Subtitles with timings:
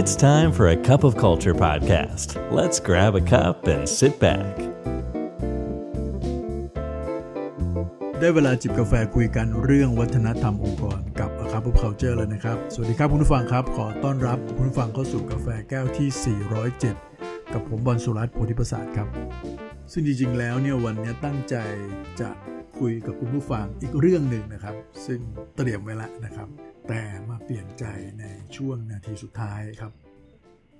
[0.00, 2.28] It's time for a cup of culture podcast.
[2.58, 4.52] Let's grab a cup and sit back.
[8.18, 16.08] ได้เวลาจิบกาแฟคุยกันเรื่องวัฒนธรรมองค์กรกับ A Cup of Culture แล้วนะครับ สวัสดีครับคุณผู้ฟังครับ ขอต้อนรับคุณผู้ฟังเข้าสู่กาแฟแก้วที่
[16.76, 19.08] 407 กับผมบอลสุรัตน์โพธิประสาทครับ
[19.92, 21.56] ซึ่งจริงๆ แล้วเนี่ยวันนี้ตั้งใจ
[22.20, 22.30] จะ
[22.78, 24.74] คุยกับคุณผู้ฟังอีกเรื่องหนึ่งนะครับ
[25.06, 25.20] ซึ่ง
[25.56, 26.48] เตรียมไว้แล้วนะครับ
[26.88, 27.84] แต่มาเปลี่ยนใจ
[28.20, 28.24] ใน
[28.56, 29.92] ช่วงนาทีสุดท้ายครับ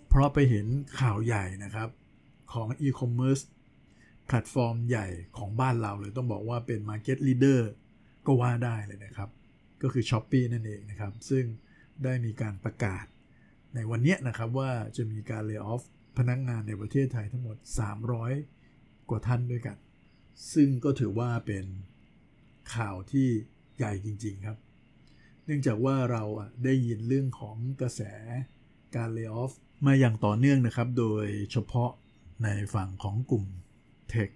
[0.08, 0.66] เพราะไปเห็น
[1.00, 1.88] ข่าวใหญ่นะครับ
[2.52, 3.44] ของ e-commerce
[4.26, 5.06] แพลตฟอร์มใหญ่
[5.38, 7.60] ของบ้านเราเลยต้องบอกว่าเป็น Market Leader
[8.26, 9.30] ก็ว่าได้เลยนะครับ
[9.82, 11.44] ก็คือ s h อ p e e นั่นเองนะครับ ซึ่ง
[12.04, 13.04] ได้มีการประกาศ
[13.74, 15.82] ในวันนี้นะครับว่าจะมีการเลิกออฟ
[16.18, 17.56] พนักงงานในประเทศไทยทั้งหมด
[18.32, 19.76] 300 กว่าท่านด้วยกัน
[20.54, 21.64] ซึ่งก็ถือว่าเป็น
[22.74, 23.28] ข่าวที่
[23.76, 24.58] ใหญ่จริง ๆ ครับ
[25.46, 26.22] เนื่องจากว่าเรา
[26.64, 28.02] ได้ยินเรื่องของกระแส
[28.96, 29.52] การเลิกออฟ
[29.86, 31.90] มาอย่างต่อเนื่องนะครับ โดยเฉพาะ
[32.44, 33.44] ในฝั่งของกลุ่ม
[34.10, 34.30] เทค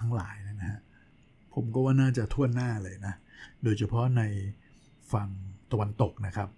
[0.00, 0.80] ทั้งหลายนะฮะ
[1.54, 3.14] ผมก็ว่าน่าจะทั่วหน้าเลยนะ
[3.62, 4.22] โดยเฉพาะใน
[5.12, 5.28] ฝั่ง
[5.72, 6.48] ตะวันตกนะครับ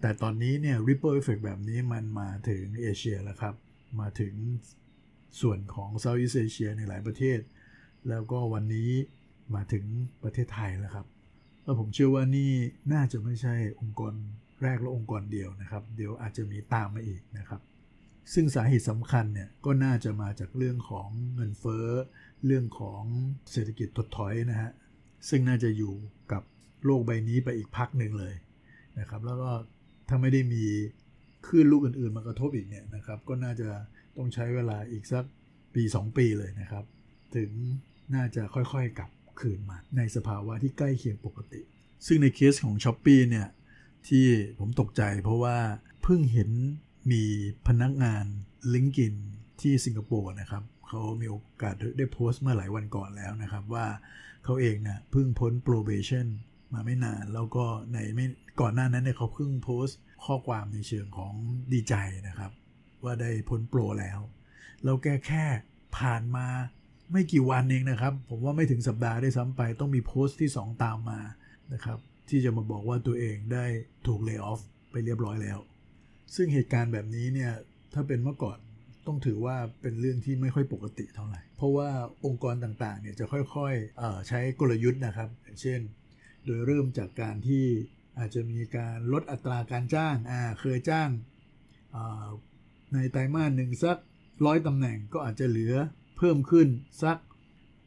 [0.00, 3.54] แต่ตอนนี้เนี่ย ripple effect แบบนี้มันมาถึงเอเชียแล้วครับ
[4.00, 4.34] มาถึง
[5.40, 7.38] ส่วนของ Southeast Asia ในหลายประเทศ
[8.08, 8.90] แล้วก็วันนี้
[9.54, 9.84] มาถึง
[10.22, 11.06] ประเทศไทยแล้วครับ
[11.64, 12.50] แล้วผมเชื่อว่านี่
[12.92, 14.14] น่าจะไม่ใช่องค์กร
[14.62, 17.60] แรกและองค์กรเดียวนะครับ เดี๋ยวอาจจะมีตามมาอีกนะครับ
[18.34, 21.86] ซึ่งสาเหตุสำคัญเนี่ยก็น่าจะมาจากเรื่องของเงินเฟ้อ
[22.46, 23.02] เรื่องของ
[23.52, 24.70] เศรษฐกิจถดถอยนะฮะ
[25.28, 25.94] ซึ่งน่าจะอยู่
[26.32, 26.42] กับ
[26.84, 28.34] โลกใบนี้ไปอีกพักหนึ่งเลย
[28.98, 29.50] นะครับ แล้วก็
[30.08, 30.64] ถ้าไม่ได้มี
[31.46, 33.68] คลื่นลูกอื่นๆมากระทบอีกเนี่ยนะครับ ก็น่าจะ
[34.16, 35.24] ต้องใช้เวลาอีกสัก
[35.74, 36.84] ปี 2 ปีเลยนะครับ
[37.36, 37.50] ถึง
[38.14, 41.60] น่าจะค่อยๆกลับ คืนมาในสภาวะที่ใกล้เคียงปกติ
[42.06, 43.48] ซึ่งในเคสของ s h อ p e e เนี่ย
[44.08, 44.26] ที่
[44.58, 45.56] ผมตกใจเพราะว่า
[46.02, 46.50] เพิ่งเห็น
[47.12, 47.24] มี
[47.68, 48.24] พนักงาน
[48.74, 49.14] ลิงกิน
[49.60, 53.86] ที่สิงคโปร์นะครับเขามีโอกาสได้โพสต์เมื่อหลายวันก่อนแล้วนะครับ ว่า
[54.44, 56.26] เขาเองเนะ่ยเพิ่งพ้น probation
[56.72, 58.26] มาไม่นาน แล้วก็ในไม่
[58.60, 61.34] ก่อนหน้านั้นเนี่ยเขาเพิ่งโพสต์ข้อความในเชิงของ
[61.72, 61.94] ดีใจ
[62.28, 62.52] นะครับ
[63.04, 64.20] ว่าได้พ้นโปรแล้ว
[64.84, 65.44] แล้วแกแค่
[65.98, 66.46] ผ่านมา
[67.12, 71.20] ไม่กี่วันเองนะครับ ผมว่าไม่ถึงสัปดาห์ได้ซ้ำไป ต้องมีโพสต์ที่ 2 ตามมา
[71.72, 71.98] นะครับ
[72.28, 73.66] ที่จะมาบอกว่าตัวเองได้
[74.06, 74.60] ถูกเลิกออฟ
[74.90, 75.58] ไปเรียบร้อยแล้ว
[76.34, 77.52] ซึ่งเหตุการณ์แบบนี้เนี่ย
[77.94, 78.58] ถ้าเป็นเมื่อก่อน
[79.06, 81.88] ต้องถือว่าเป็นเรื่องที่ไม่ค่อยปกติเท่าไหร่ เพราะว่า
[82.24, 85.80] องค์กรต่างๆเนี่ยจะค่อยๆใช้กลยุทธ์นะครับ อย่างเช่น
[86.44, 87.64] โดยเริ่มจากการที่
[88.18, 91.10] อาจจะมีการลดอัตราการจ้างอ่าเคยจ้าง
[92.94, 93.98] ในไตรมาสหนึ่งสัก
[94.46, 95.74] ร้อยตำแหน่งก็อาจจะเหลือ
[96.16, 96.68] เพิ่มขึ้น
[97.02, 97.16] สัก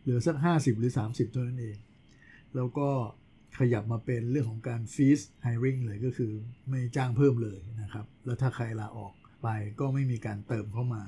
[0.01, 1.77] เหลือสัก 50 หรือ 30เท่านั้นเอง
[2.55, 2.89] แล้วก็
[3.57, 6.31] ขยับมาเป็นเรื่องของการฟีสไฮริงเลยก็คือ
[6.69, 9.47] ไม่จ้างเพิ่มเลยนะครับ แล้วถ้าใครลาออกไป
[9.79, 11.03] ก็ไม่มีการเติมเข้ามา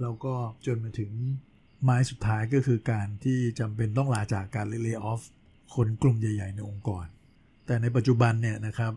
[0.00, 0.34] แล้วก็
[0.66, 1.10] จนมาถึง
[1.84, 5.20] ไม้สุดท้ายก็คือการที่จำเป็นต้องลาจากการ layoff
[5.74, 7.06] คนกลุ่มใหญ่ ๆ ในองค์กร
[7.66, 8.92] แต่ในปัจจุบันเนี่ยนะครับ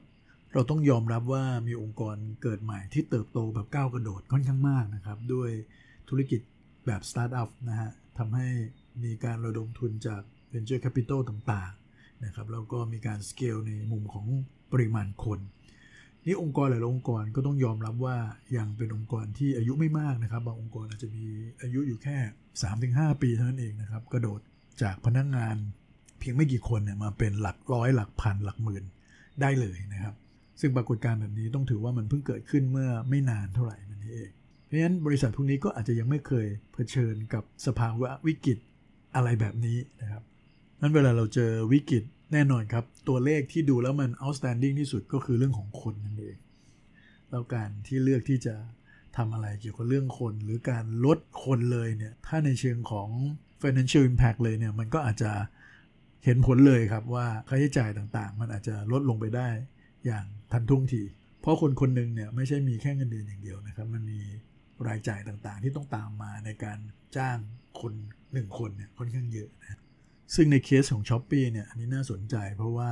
[0.53, 5.49] เราต้องยอมรับว่ามีองค์กรเกิดใหม่ที่เติบโตแบบก้าวกระโดดค่อนข้างมากนะครับ ด้วย
[6.09, 6.41] ธุรกิจ
[6.85, 8.47] แบบสตาร์ทอัพนะฮะทำให้
[9.03, 10.21] มีการระดมทุนจาก
[10.53, 14.27] Venture Capital ต่างๆนะครับแล้วก็มีการสเกลในมุมของ
[14.71, 15.39] ปริมาณคน
[16.25, 18.17] นี่องค์กรหลายองค์กรก็ต้องยอมรับว่า
[18.57, 21.23] ยังเป็นองค์กรที่อายุไม่มากนะครับ บางองค์กรอาจจะมี
[21.61, 22.17] อายุอยู่แค่
[22.71, 24.39] 3-5 ปีเท่านั้นเองนะครับ กระโดด
[24.81, 25.55] จากพนักงงาน
[26.19, 28.83] เพียงไม่กี่คนเนี่ยมาเป็นหลักร้อยหลักพันหลักหมื่น
[29.41, 30.15] ได้เลยนะครับ
[30.59, 34.31] ซึ่งปรากฏการณ์แบบนี้ต้องถือว่ามันเพิ่งเกิดขึ้นเมื่อไม่นานเท่าไหร่นั่นเอง
[34.65, 38.57] เพราะฉะนั้นบริษัทพวกนี้ก็อาจจะยังไม่เคยเผชิญกับสภาวะวิกฤต
[39.15, 40.23] อะไรแบบนี้นะครับ
[40.81, 42.03] นั้นเวลาเราเจอวิกฤต
[42.33, 46.37] แน่นอนครับ ตัวเลขที่ดูแล้วมัน outstanding ที่สุดก็คือเรื่องของคนนั่นเอง
[47.29, 48.55] แล้วการที่เลือกที่จะ
[49.17, 53.09] ทำอะไรเกี่ยวกับเรื่องคน หรือการลดคนเลยเนี่ย ถ้าในเชิงของ
[53.61, 55.31] financial impact เลยเนี่ย มันก็อาจจะ
[56.25, 59.49] เห็นผลเลยครับว่าค่าใช้จ่ายต่างๆ มันอาจจะลดลงไปได้
[60.05, 61.03] อย่างทันท่วงที
[61.41, 64.19] เพราะคนคนหนึ่งเนี่ยไม่ใช่มีแค่เงินเดือนอย่างเดียวนะครับ มันมี
[64.87, 66.79] รายจ่ายต่างๆ ที่ต้องตามมาในการ
[67.17, 67.37] จ้าง
[67.81, 67.93] คน
[68.33, 69.79] หนึ่งคนเนี่ยค่อนข้างเยอะนะ
[70.35, 72.91] ซึ่งในเคสของ s h อ p e e เนี่ยอันนี้น่าสนใจเพราะว่า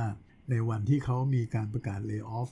[0.50, 2.50] ในวันที่เขามีการประกาศเลิกออฟ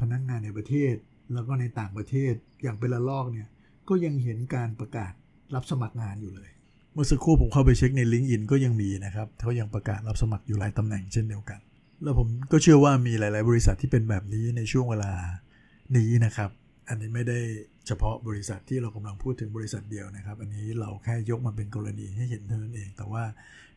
[0.00, 0.94] พนักงงานในประเทศ
[1.32, 3.48] แล้วก็ในต่างประเทศอย่างเป็นละลอกเนี่ย
[3.88, 5.12] ก็ยังเห็นการประกาศ
[5.54, 6.50] รับสมัครงานอยู่เลย
[6.92, 11.60] เมื่อสักครู่ผมเข้าไปเช็คใน l i n k ์อินก็ยังมีนะครับเขายังประกาศรับสมัครอยู่หลายตำแหน่งเช่นเดียวกัน
[12.02, 15.12] แล้วผมก็เชื่อว่ามีหลาย ๆ บริษัทที่เป็นแบบนี้ในช่วงเวลา
[15.96, 16.50] นี้นะครับ
[16.88, 17.40] อันนี้ไม่ได้
[17.86, 23.24] เฉพาะบริษัทที่เรากำลังพูดถึงบริษัทเดียวนะครับ อันนี้เราแค่ยกมาเป็นกรณีให้เห็นเท่านั้นเอง แต่ว่า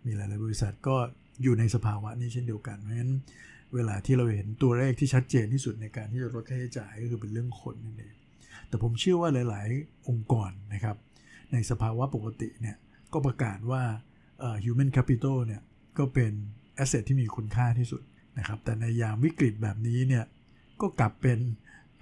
[0.05, 0.95] มีหลาย ๆ บริษัทก็
[1.43, 3.13] อยู่ในสภาวะนี้เช่นเดียวกัน เพราะฉะนั้น
[3.73, 8.15] เวลาที่เราเห็นตัวเลขที่ชัดเจนที่สุดในการที่จะลดค่าใช้จ่ายก็คือเป็นเรื่องคนนั่นเอง
[8.67, 10.97] แต่ผมเชื่อว่าหลาย ๆ องค์กรนะครับ
[11.51, 12.77] ในสภาวะปกติเนี่ย
[13.13, 13.83] ก็ประกาศว่า
[14.63, 15.61] human capital เนี่ย
[15.97, 16.31] ก็เป็น
[16.83, 18.01] asset ที่มีคุณค่าที่สุด
[18.37, 20.25] นะครับ แต่ในยามวิกฤตแบบนี้เนี่ย
[20.81, 21.39] ก็กลับเป็น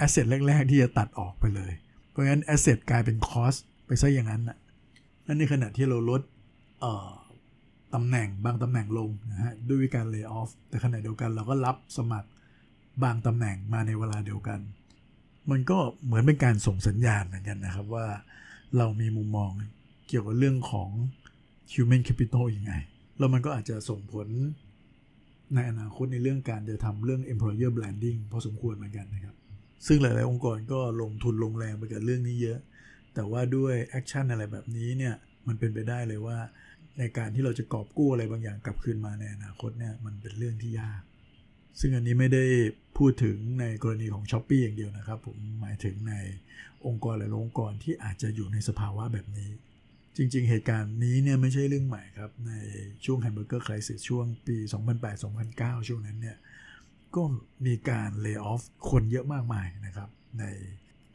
[0.05, 1.73] asset แรก ๆ ที่จะตัดออกไปเลย
[2.17, 4.57] ราะงั้น asset กลายเป็น cost ไปซะอย่างนั้นนะ
[5.25, 6.21] นั่นในขณะที่เราลด
[7.93, 12.29] ตำแหน่งบางตำแหน่งลงนะฮะด้วยการ lay off แต่ขณะเดียวกันเราก็รับสมัคร
[13.03, 14.59] บางตำแหน่งมาในเวลาเดียวกัน
[15.51, 18.05] มันก็เหมือนเป็นการส่งสัญญาณเหมือนกันนะครับว่า
[18.77, 19.51] เรามีมุมมอง
[20.07, 20.89] เกี่ยวกับเรื่องของ
[21.73, 22.73] human capital ยังไง
[23.17, 24.27] แล้วมันก็อาจจะส่งผล
[25.55, 29.35] ในอนาคตในเรื่องการจะทำเรื่อง employer branding พอสมควรเหมือนกันนะครับ
[29.85, 32.59] ซึ่งหลาย ๆ องค์กรก็ลงทุนลงแรงไปกับเรื่องนี้เยอะ
[33.13, 35.15] แต่ว่าด้วยแอคชั่นอะไรแบบนี้เนี่ย
[35.47, 36.37] มันเป็นไปได้เลยว่า
[36.99, 41.01] ในการที่เราจะกอบกู้อะไรบางอย่างกลับคืนมาในอนาคตเนี่ยมันเป็นเรื่องที่ยาก
[41.79, 42.45] ซึ่งอันนี้ไม่ได้
[42.97, 46.13] พูดถึงในกรณีของ s h อ p e e อย่างเดียวนะครับ ผมหมายถึงใน
[46.87, 49.51] องค์กรหลายองค์กรที่อาจจะอยู่ในสภาวะแบบนี้
[50.17, 52.53] จริง ๆ เหตุการณ์นี้เนี่ยไม่ใช่เรื่องใหม่ครับ ใน
[53.05, 54.57] ช่วง Hamburger Crisis ช่วงปี
[55.21, 56.37] 2008-2009 ช่วงนั้นเนี่ย
[57.17, 57.23] ก็
[57.65, 60.09] มีการ layoff คนเยอะมากมายนะครับ
[60.39, 60.45] ใน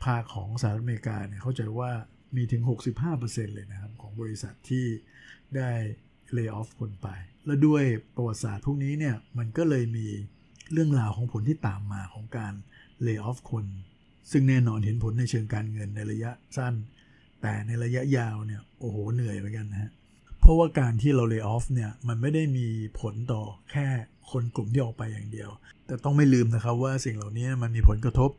[0.05, 1.91] ภาคของสหรัฐอเมริกาเนี่ยเข้าใจว่า
[2.37, 2.63] มีถึง
[3.09, 4.87] 65%เลยนะครับ ของบริษัทที่
[5.57, 5.71] ได้
[6.33, 7.09] layoff คนไป
[7.47, 7.85] และด้วย
[8.17, 10.07] ประวัติศาสตร์พวกนี้เนี่ยมันก็เลยมี
[10.73, 12.55] เรื่องราวของผลที่ตามมาของการ
[13.03, 13.67] layoff คน
[14.31, 16.75] ซึ่งแน่นอนเห็นผลในเชิงการเงินในระยะสั้น
[17.43, 19.91] แต่ในระยะยาวเนี่ยโอ้โหเหนื่อยเหมือนกันนะฮะ
[20.43, 22.67] เพราะว่าการที่เรา layoff เนี่ยมันไม่ได้มี
[23.01, 23.87] ผลต่อแค่
[24.31, 25.51] คนกลุ่มที่ออกไปอย่างเดียว
[25.87, 28.31] แต่ต้องไม่ลืมนะครับว่าสิ่งเหล่านี้มันมีผลกระทบ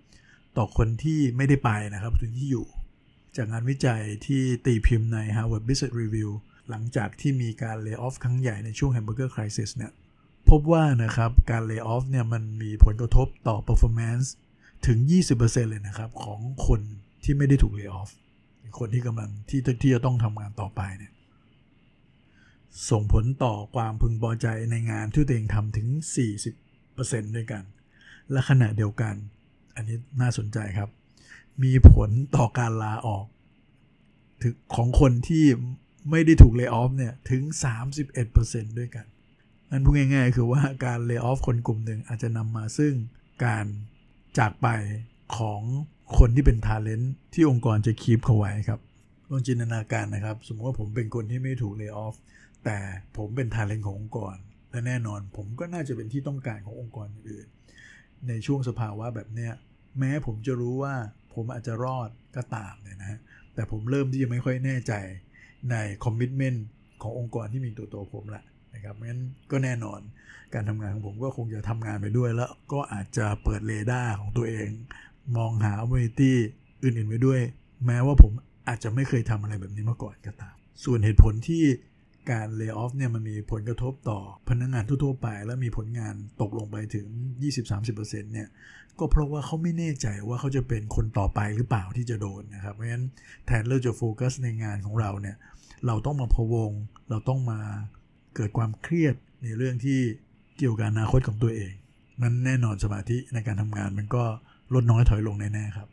[0.58, 2.66] ต่อคนที่ไม่ได้ไปนะครับถึงที่อยู่
[3.38, 6.30] จากงานวิจัยที่ตีพิมพ์ใน Harvard Business Review
[6.70, 9.92] หลังจากที่มีการ layoff ครั้งใหญ่ในช่วง Hamburger Crisis เนี่ย
[10.50, 14.28] พบว่านะครับการเลิกออฟเนี่ยมันมีผลกระทบต่อ performance
[14.88, 14.98] ถึง
[15.36, 16.82] 20%เลยนะครับของคน
[17.24, 18.10] ที่ไม่ได้ถูกเลิกออฟ
[18.80, 21.13] คนที่กำลังที่ที่จะต้องทำงานต่อไปเนี่ย
[22.90, 25.88] ส่งผลต่อความพึงพอใจในงานที่ตัวเองทำถึง
[26.62, 27.64] 40%ด้วยกัน
[28.32, 29.16] และขณะเดียวกัน
[29.76, 30.90] อันนี้น่าสนใจครับ
[31.64, 33.26] มีผลต่อการลาออก
[34.42, 35.46] ถึงของคนที่
[36.12, 37.42] ไม่ได้ถูก layoff เนี่ยถึง
[38.10, 39.06] 31%ด้วยกัน
[39.72, 42.94] นั่นพูดง่ายๆ คือว่าการ layoff คนกลุ่มหนึ่งอาจจะนำมาซึ่ง
[43.46, 43.66] การ
[44.38, 44.68] จากไป
[45.38, 45.62] ของ
[46.18, 48.80] คนที่เป็น talent ที่องค์กรจะ keep เขาไว้ครับ
[49.30, 52.16] ลองจินตนาการนะครับ สมมติว่าผมเป็นคนที่ไม่ถูก layoff
[52.66, 52.78] แต่
[53.18, 54.36] ผมเป็น talent ขององค์กร
[54.72, 57.48] และแน่นอนผมก็น่าจะเป็นที่ต้องการขององค์กรอื่น
[58.28, 59.54] ในช่วงสภาวะแบบเนี้ย
[60.00, 60.96] แม้ผมจะรู้ว่า
[61.34, 63.20] ผมอาจจะรอดก็ตามเนี่ยนะฮะ
[63.54, 64.94] แต่ผมเริ่มที่จะไม่ค่อยแน่ใจ
[65.72, 66.66] ใน commitment
[67.02, 69.22] ขององค์กรที่มีตัวตัวผมแหละนะครับงั้น
[69.52, 70.00] ก็แน่นอน
[70.54, 74.70] การทำงานของผมก็คงจะทำงานไปด้วย แล้วก็อาจจะเปิดเรดาร์ของตัวเอง
[75.38, 76.34] มองหาอ p p o r t u n i t y
[76.84, 77.40] อื่นๆไปด้วย
[77.86, 78.32] แม้ว่าผม
[78.68, 81.64] อาจจะไม่เคยทำอะไรแบบนี้มาก่อนก็ตาม ส่วนเหตุผลที่
[82.32, 87.08] การ layoff เนี่ยมันมีผลกระทบต่อพนักงานทั่วๆไป และมีผลงานตกลงไปถึง
[87.70, 87.98] 20-30%
[88.34, 88.50] เนี่ย
[89.00, 93.06] ก็เพราะว่าเขาไม่แน่ใจว่าเขาจะเป็นคนต่อไปหรือเปล่าที่จะโดนนะครับเพราะฉะนั้น
[93.46, 95.38] แทนเราจะโฟกัสในงานของเราเนี่ย
[95.88, 96.72] เราต้องมาพะวง
[97.10, 97.60] เราต้องมา
[98.36, 100.00] เกิดความเครียดในเรื่องที่
[100.58, 101.74] เกี่ยวกับอนาคตของตัวเอง
[102.22, 104.24] นั้นแน่นอนสมาธิในการทำงานมันก็
[104.74, 105.88] ลดน้อยถอยลงแน่ๆครับ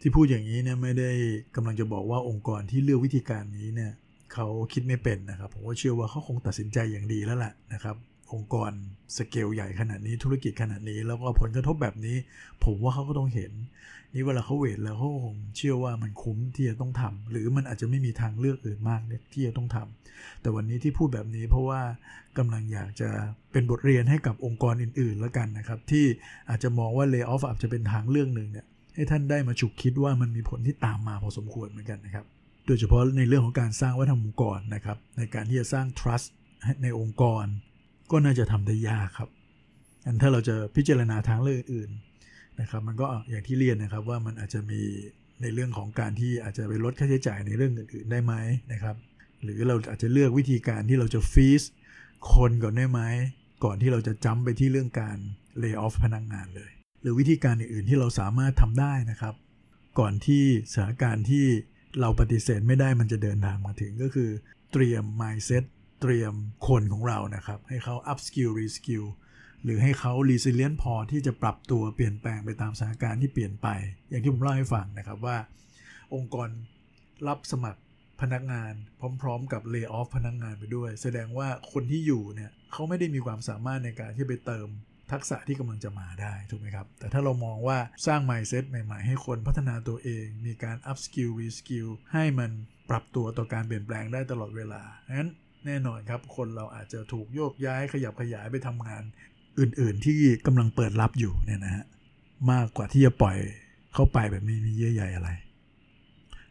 [0.00, 1.10] ที่พูดอย่างนี้เนี่ยไม่ได้
[1.56, 3.92] กำลังจะบอกว่าองค์กรที่เลือกวิธีการนี้เนี่ย
[4.34, 7.96] เขาคิดไม่เป็นนะครับ ผมก็เชื่อว่าเขาคงตัดสินใจอย่างดีแล้วแหละนะครับ
[8.32, 8.72] องค์กร
[9.16, 12.16] สเกลใหญ่ขนาดนี้ธุรกิจขนาดนี้ แล้วก็ผลกระทบแบบนี้
[12.64, 13.52] ผมว่าเขาก็ต้องเห็น
[14.14, 19.00] นี่เวลาเขาเวทแล้วเขาคงเชื่อว่ามันคุ้มที่จะต้องทำหรือมันอาจจะไม่มีทางเลือกอื่นมาก
[19.32, 21.80] ที่จะต้องทำแต่วันนี้ที่พูดแบบนี้เพราะว่า
[22.38, 23.10] กำลังอยากจะ
[23.52, 26.04] เป็นบทเรียนให้กับองค์กรอื่นๆแล้วกันนะครับ ที่
[26.48, 32.26] อาจจะมองว่าเลิกออฟอาจจะเป็นทางเรื่องหนึ่งเนี่ยให้ท่านได้มาฉุกคิดว่ามันมีผลที่ตามมาพอสมควรเหมือนกันนะครับ
[32.66, 36.28] โดยเฉพาะในเรื่องของการสร้างวัฒนธรรมองค์กรนะครับ ในการที่จะสร้าง trust
[36.82, 37.44] ในองค์กร
[38.10, 39.30] ก็น่าจะทำได้ยากครับ
[40.06, 41.90] อันถ้าเราจะพิจารณาทางเลือกอื่น
[42.60, 44.80] นะครับ มันก็อย่างที่เรียนนะครับว่ามันอาจจะมี
[45.42, 48.34] ในเรื่องของการที่อาจจะไปลดค่าใช้จ่ายในเรื่องอื่นๆได้ไหม
[48.72, 48.96] นะครับ
[49.42, 51.62] หรือเราอาจจะเลือกวิธีการที่เราจะฟีส
[52.32, 53.00] คนก่อนได้ไหม
[53.64, 55.16] ก่อนที่เราจะจ้ำไปที่เรื่องการ
[55.58, 56.70] เลิกออฟพนักงงานเลย
[57.02, 59.34] หรือวิธีการอื่นๆที่เราสามารถทำได้นะครับ
[59.98, 60.42] ก่อนที่
[60.72, 61.46] สถานการณ์ที่
[62.00, 64.30] เราปฏิเสธไม่ได้มันจะเดินทางมาถึงก็คือ
[64.72, 65.64] เตรียม mindset
[66.00, 66.34] เตรียม
[66.68, 69.06] คนของเรานะครับ ให้เขา up skill re skill
[69.64, 73.68] หรือให้เขา resilient พอที่จะปรับตัวเปลี่ยนแปลงไปตามสถานการณ์ที่เปลี่ยนไป
[74.10, 75.36] อย่างที่ผมเล่าให้ฟังนะครับว่า
[76.14, 76.48] องค์กร
[77.26, 77.80] รับสมัคร
[78.20, 78.72] พนักงาน
[79.22, 84.68] พร้อม ๆ กับ lay off พนักงานไปด้วย แสดงว่าคนที่อยู่เนี่ยเขาไม่ได้มีความสามารถในการที่ไปเติม
[85.12, 92.50] ทักษะที่กำลังจะมาได้ถูกไหมครับ แต่ถ้าเรามองว่าสร้าง mindset ใหม่ ๆ ให้คนพัฒนาตัวเอง มีการ up skill re skill ให้มัน
[92.90, 94.82] ปรับตัวต่อการเปลี่ยนแปลงได้ตลอดเวลา
[95.12, 95.30] งั้น
[95.66, 99.02] แน่นอนครับ คนเราอาจจะถูกโยกย้ายขยับขยายไปทำงาน
[99.58, 101.84] อื่นๆ ที่กำลังเปิดรับอยู่เนี่ยนะฮะ
[102.50, 103.38] มากกว่าที่จะปล่อย
[103.94, 105.30] เข้าไปแบบไม่มีเยื่อใยอะไร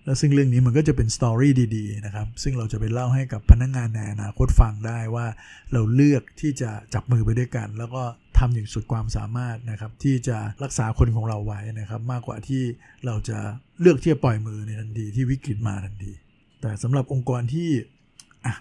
[0.06, 5.28] แล้วซึ่งเรื่องนี้มันก็จะเป็นสตอรี่ดีๆนะครับ ซึ่งเราจะไปเล่าให้กับพนักงงานในอนาคตฟังได้ว่า
[5.74, 8.04] เราเลือกที่จะจับมือไปด้วยกัน แล้วก็
[8.40, 12.64] ทำอย่างสุดความสามารถนะครับที่จะรักษาคนของเราไว้นะครับ มากกว่าที่
[13.06, 13.38] เราจะ
[13.82, 16.14] เลือกที่จะปล่อยมือในทันทีที่วิกฤตมาทันที
[16.62, 17.70] แต่สำหรับองค์กรที่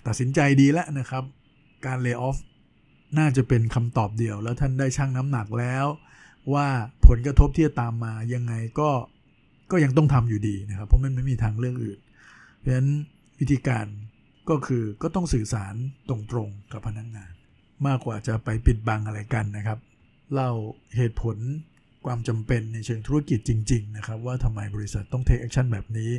[0.06, 1.24] ตัดสินใจดีแล้วนะครับ
[1.86, 2.36] การเลิกออฟ
[3.18, 5.86] น่าจะเป็นคำตอบเดียว แล้วท่านได้ชั่งน้ำหนักแล้ว
[6.54, 6.66] ว่า
[7.06, 8.90] ผลกระทบที่จะตามมายังไงก็
[9.70, 12.00] ก็ยังต้องทำอยู่ดีนะครับ เพราะมันไม่มีทางเลือกอื่น
[12.58, 12.88] เพราะฉะนั้น
[13.40, 13.86] วิธีการ
[14.50, 15.74] ก็คือก็ต้องสื่อสาร
[16.08, 17.32] ตรงๆกับพนักงาน
[17.86, 19.78] มากกว่าจะไปปิดบังอะไรกันนะครับ
[20.34, 20.50] เล่า
[20.96, 21.36] เหตุผล
[22.06, 26.10] ความจำเป็นในเชิงธุรกิจจริง ๆ นะครับ ว่าทำไมบริษัทต้อง take action แบบนี้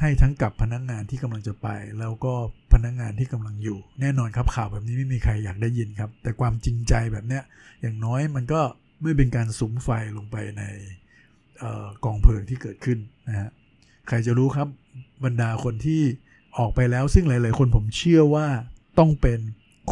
[0.00, 2.34] ให้ทั้งกับพนักงานที่กำลังจะไป แล้วก็
[2.72, 7.42] พนักงานที่กำลังอยู่ แน่นอนครับข่าวแบบนี้ไม่มีใครอยากได้ยินครับ แต่ความจริงใจแบบเนี้ย
[7.80, 8.60] อย่างน้อยมันก็
[9.02, 10.62] ไม่เป็นการสุมไฟลงไปใน
[12.04, 13.50] กองเพลิงที่เกิดขึ้นนะฮะ
[14.08, 14.68] ใครจะรู้ครับ
[15.24, 16.02] บรรดาคนที่
[16.58, 18.46] ออกไปแล้วซึ่งหลาย ๆ คนผมเชื่อว่า
[18.98, 19.40] ต้องเป็น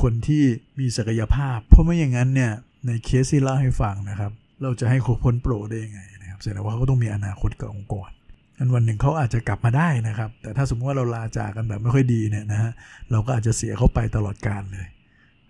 [0.01, 0.43] คนที่
[0.79, 2.53] มีศักยภาพ เพราะไม่อย่างนั้นเนี่ย
[2.87, 4.33] ในเคสที่เล่าให้ฟังนะครับ
[4.63, 8.11] เราจะให้เขาพ้นโปรได้ยังไงนะครับแสดงว่าเขาต้องมีอนาคตกับองค์กร
[8.59, 12.73] อันวันหนึ่งเขาอาจจะกลับมาได้นะครับ แต่ถ้าสมมติว่าเราลาจากกันแบบไม่ค่อยดีเนี่ยนะฮะ
[13.11, 14.87] เราก็อาจจะเสียเขาไปตลอดกาลเลย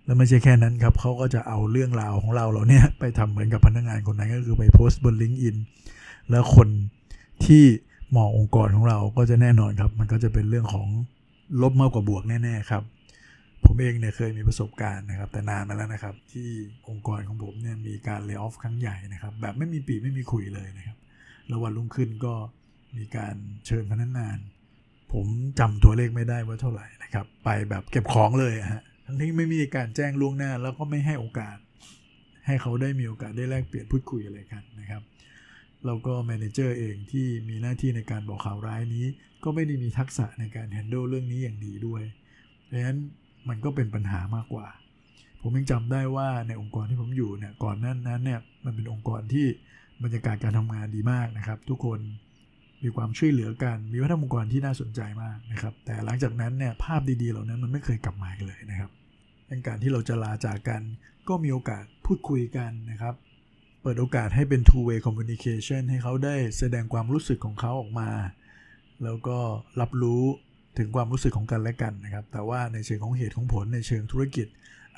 [0.05, 5.57] แล้วไม่ใช่แค่นั้นครับเขาก็จะเอาเรื่องราวของเราเราเนี่ยไปทำเหมือนกับพนักงานคนนั้นก็คือไปโพสต์บนลิงก์อิน
[6.31, 6.69] แล้วคน
[7.45, 7.65] ที่
[8.17, 10.89] มององค์กรของเราก็จะแน่นอนครับ มันก็จะเป็นเรื่องของ
[11.63, 12.83] ลบมากกว่าบวกแน่ๆครับ
[13.67, 16.49] ผมเองเนี่ยเคยมีประสบการณ์นะครับ แต่นานมาแล้วนะครับ ที่
[16.89, 20.97] องค์กรของผมเนี่ยมีการเลิกออฟครั้งใหญ่นะครับ แบบไม่มีปีไม่มีคุยเลยนะครับ
[21.49, 22.35] แล้ววันรุ่งขึ้นก็
[22.97, 23.35] มีการ
[23.67, 24.39] เชิญพนักงาน
[25.13, 25.27] ผม
[25.59, 31.57] จำตัวเลขไม่ได้ว่าเท่าไหร่นะครับ ไปแบบเก็บของเลยฮะทั้งที่ไม่มีการแจ้งล่วงหน้า แล้วก็ไม่ให้โอกาส
[32.47, 35.03] ให้เขาได้มีโอกาสได้แลกเปลี่ยนพูดคุยอะไรกันนะครับ
[35.87, 39.07] แล้วก็แมเนเจอร์เองที่มีหน้าที่ในการบอกข่าวร้ายนี้
[39.45, 42.03] ก็ไม่ได้มีทักษะในการแฮนด์ลเรื่องนี้อย่างดีด้วย
[42.65, 42.99] เพราะฉะนั้น
[43.49, 44.67] มันก็เป็นปัญหามากกว่า
[45.43, 49.47] ผมยังจำได้ว่าในองค์กรที่ผมอยู่เนี่ยก่อนนั้นนั้นเนี่ยมันเป็นองค์กรที่
[50.03, 52.01] บรรยากาศการทำงานดีมากนะครับ ทุกคน
[52.83, 58.91] มีความช่วยเหลือกัน มีวัฒนธรรมองค์กรที่น่าสนใจมากนะครับ แต่หลังจากนั้นเนี่ยภาพดีๆ เหล่านั้นมันไม่เคยกลับมาเลยนะครับ
[59.51, 60.83] ดังการที่เราจะลาจากกัน
[61.29, 63.15] ก็มีโอกาสพูดคุยกันนะครับ
[63.83, 68.11] เปิดโอกาสให้เป็น two way communication ให้เขาได้แสดงความรู้สึกของเขาออกมา
[69.05, 69.39] แล้วก็
[69.81, 70.25] รับรู้
[70.79, 74.47] ถึงความรู้สึกของกันและกันนะครับ แต่ว่าในเชิงของเหตุของผลในเชิงธุรกิจ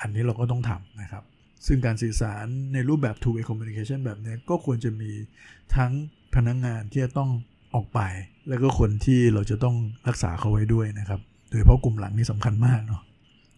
[0.01, 1.23] อันนี้เราก็ต้องทำนะครับ
[1.67, 5.11] ซึ่งการสื่อสารในรูปแบบ two way communication แบบนี้ก็ควรจะมี
[5.75, 5.91] ทั้ง
[6.35, 7.29] พนักงงานที่จะต้อง
[7.75, 7.99] ออกไป
[8.49, 9.75] แล้วก็คนที่เราจะต้อง
[10.07, 13.01] รักษาเขาไว้ด้วยนะครับ โดยเฉพาะกลุ่มหลังนี่สำคัญมากเนาะ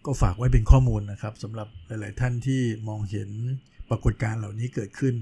[0.06, 3.30] ก็ฝากไว้เป็นข้อมูลนะครับสำหรับหลาย ๆ ท่านที่มองเห็น
[3.90, 5.14] ปรากฏการณ์เหล่านี้เกิดขึ้น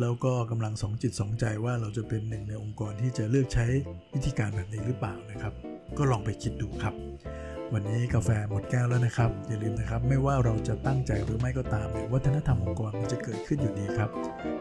[0.00, 3.66] แล้วก็กำลังสองจิตสองใจว่าเราจะเป็นหนึ่งในองค์กรที่จะเลือกใช้
[4.14, 5.52] วิธีการแบบนี้หรือเปล่านะครับ
[5.98, 6.94] ก็ลองไปคิดดูครับ
[7.72, 14.10] วันนี้กาแฟหมดแก้วแล้วนะครับ อย่าลืมนะครับ ไม่ว่าเราจะตั้งใจหรือไม่ก็ตามเนี่ยวัฒนธรรมองค์กรมันจะเกิดขึ้นอยู่ดีครับ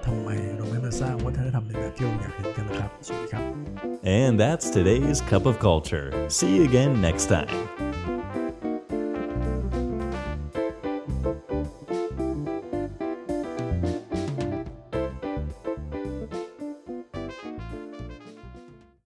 [0.05, 3.43] ทำไมเราไม่มาสร้างวัฒนธรรมในแบบที่เราอยากเห็นกันล่ะครับสวัสดีครับ
[4.21, 6.07] And that's today's cup of culture.
[6.37, 7.92] See you again next time.